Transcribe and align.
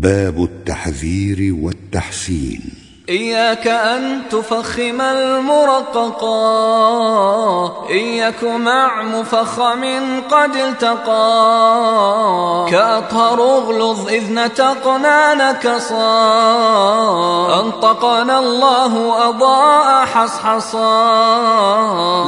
باب 0.00 0.42
التحذير 0.42 1.54
والتحسين 1.60 2.60
إياك 3.08 3.68
أن 3.68 4.22
تفخم 4.30 5.00
المرققا 5.00 6.38
إياك 7.88 8.44
مع 8.44 9.02
مفخم 9.02 9.84
قد 10.30 10.56
التقى. 10.56 11.12
كأطهر 12.70 13.40
اغلظ 13.42 14.08
إذ 14.08 14.32
نتقنا 14.32 15.34
نكصا. 15.34 16.00
أنطقنا 17.60 18.38
الله 18.38 19.28
أضاء 19.28 20.06
حصحصا. 20.06 20.88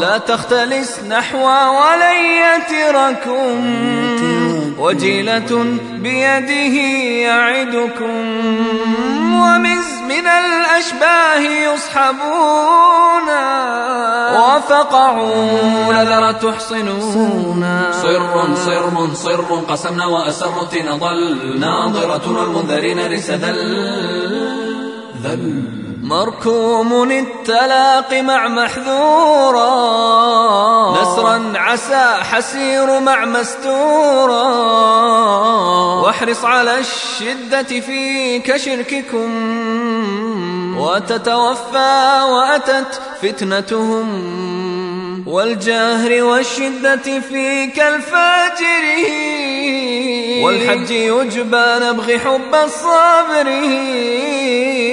لا 0.00 0.18
تختلس 0.18 1.00
نحو 1.08 1.46
ولن 1.46 2.24
وجيلة 4.78 5.50
بيده 5.92 6.76
يعدكم 7.28 8.24
ومز 9.42 9.88
من 10.08 10.26
الأشباه 10.26 11.42
يصحبون 11.68 13.28
وفقعون 14.36 15.96
ذرة 16.02 16.32
تحصنون. 16.32 17.62
صر 18.02 18.54
صر 18.54 19.14
صر 19.14 19.50
قسمنا 19.68 20.06
وأسرت 20.06 20.74
نضل 20.74 21.60
ناظرة 21.60 22.26
المنذرين 22.44 23.12
رسد 23.12 23.44
ذل. 25.24 25.62
مركوم 26.02 27.10
التلاق 27.10 28.10
مع 28.12 28.48
محذورا. 28.48 28.94
نسرا 29.54 29.73
عسى 31.74 32.22
حسير 32.32 33.00
مع 33.00 33.24
مستورا. 33.24 34.44
واحرص 36.02 36.44
على 36.44 36.78
الشدة 36.78 37.80
فيك 37.80 38.56
شرككم 38.56 39.30
وتتوفى 40.78 42.20
وأتت 42.24 43.00
فتنتهم. 43.22 44.08
والجهر 45.26 46.22
والشدة 46.22 47.20
فيك 47.20 47.80
الفاجر 47.80 48.84
والحج 50.44 50.90
يجبى 50.90 51.66
نبغي 51.82 52.18
حب 52.18 52.54
الصابر 52.64 53.44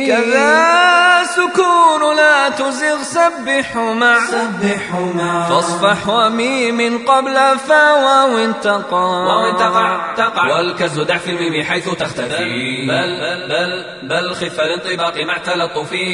كذا 0.08 1.11
سكون 1.36 2.16
لا 2.16 2.50
تزغ 2.50 3.04
سبح 3.04 3.76
مع 3.76 4.20
سبح 4.26 4.92
مع 5.16 5.50
فاصفح 5.50 6.10
وميم 6.10 7.06
قبل 7.06 7.36
فاو 7.68 8.38
انتقى 8.38 9.26
ومن 9.30 9.58
تقع 9.58 10.14
تقع. 10.18 10.58
والكز 10.58 11.00
دع 11.00 11.18
في 11.18 11.30
الميم 11.30 11.64
حيث 11.64 11.90
تختفي. 11.90 12.86
بل 12.88 13.20
بل 13.22 13.48
بل 13.50 13.72
بل 14.10 14.36
خف 14.36 14.60
الانطباق 14.60 15.18
مع 15.24 15.38
تلطفي 15.38 16.12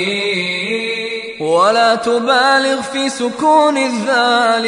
ولا 1.39 1.95
تبالغ 1.95 2.81
في 2.81 3.09
سكون 3.09 3.77
الذال. 3.77 4.65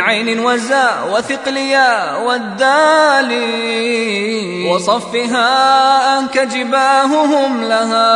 عين 0.00 0.40
وزاء 0.40 1.10
وثقل 1.12 1.56
ياء 1.56 2.22
والدال. 2.22 3.32
وصفها 4.70 6.18
أنك 6.18 6.38
جباههم 6.38 7.64
لها. 7.64 8.06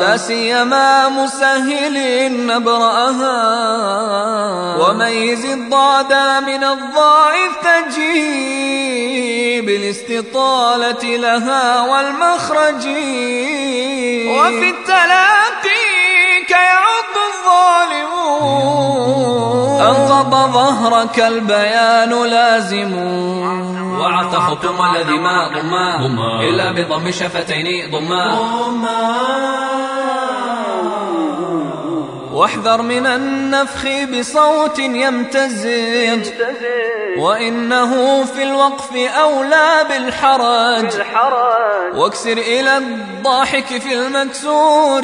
لا 0.00 0.16
سيما 0.16 1.08
مسهل 1.08 1.96
نبرأها. 2.46 3.34
وميز 4.78 5.44
الضاد 5.44 6.12
من 6.46 6.64
الضائف 6.64 7.56
تجيب 7.64 9.68
الاستطالة 9.68 11.16
لها 11.16 11.80
والمخرج. 11.80 12.86
وفي 14.38 14.70
التلاقي 14.70 15.84
كيعض 16.48 17.14
الظالمون. 17.30 18.84
أنقض 19.80 20.32
ظهرك 20.52 21.20
البيان 21.20 22.24
لازم. 22.24 22.94
وعط 24.04 24.34
حكم 24.36 24.76
الذي 24.84 25.18
ما 25.18 25.36
إلا 26.48 26.72
بضم 26.72 27.06
الشفتين 27.06 27.90
ضما 27.90 28.24
واحذر 32.34 32.82
من 32.82 33.06
النفخ 33.06 33.86
بصوت 33.86 34.78
يمتزج 34.78 36.28
وإنه 37.18 38.24
في 38.24 38.42
الوقف 38.42 38.96
أولى 38.96 39.86
بالحرج. 39.88 41.00
واكسر 41.94 42.32
إلى 42.32 42.76
الضاحك 42.76 43.66
في 43.66 43.94
المكسور. 43.94 45.02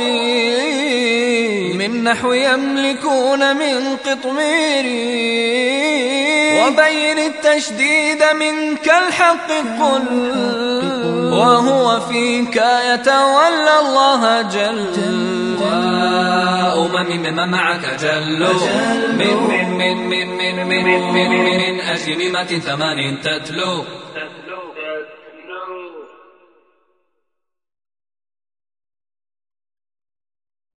من 1.78 2.04
نحو 2.04 2.32
يملكون 2.32 3.56
من 3.56 3.96
قطمير. 3.96 4.84
وبين 6.66 7.18
التشديد 7.18 8.24
منك 8.34 8.88
الحق 8.88 9.50
قل. 9.80 10.99
وهو 11.30 12.00
فيك 12.00 12.56
يتولى 12.92 13.74
الله 13.80 14.42
جل 14.42 14.86
وأمم 16.76 17.34
ما 17.36 17.46
معك 17.46 17.84
جل 18.00 18.46
من 19.18 19.36
من 19.48 19.68
من 19.78 19.96
من 20.08 20.26
من 20.36 20.56
من 20.68 20.84
من, 20.84 21.12
من, 21.12 21.30
من, 21.30 21.44
من 21.44 21.80
أجل 21.80 22.32
مات 22.32 22.54
ثمان 22.54 23.20
تتلو. 23.20 23.84